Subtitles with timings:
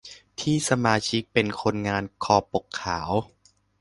[0.39, 3.09] ที่สมาชิกเป็นคนงานคอปกขาว